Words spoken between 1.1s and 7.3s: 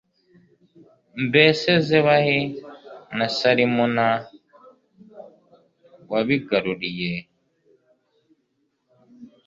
mbese zebahi na salimuna wabigaruriye